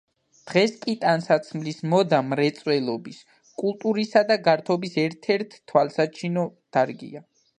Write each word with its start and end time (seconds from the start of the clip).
დღეს 0.51 0.71
კი 0.85 0.93
ტანსაცმლის 1.01 1.81
მოდა 1.91 2.21
მრეწველობის, 2.29 3.19
კულტურისა 3.63 4.25
და 4.33 4.39
გართობის 4.49 4.97
ერთ-ერთი 5.05 5.63
თვალსაჩინო 5.73 6.49
დარგია. 6.79 7.25